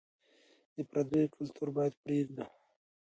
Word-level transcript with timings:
د 0.75 0.77
پرديو 0.89 1.33
کلتور 1.35 1.67
بايد 1.75 1.93
پرېږدو. 2.03 2.45